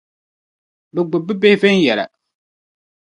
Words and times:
bɛ 0.95 1.01
gbibi 1.03 1.33
bɛ 1.37 1.39
bihi 1.41 1.55
viɛnyɛla. 1.61 2.05